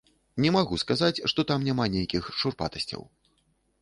Не 0.43 0.49
магу 0.55 0.77
сказаць, 0.83 1.23
што 1.33 1.45
там 1.51 1.67
няма 1.69 1.85
нейкіх 1.97 2.31
шурпатасцяў. 2.41 3.01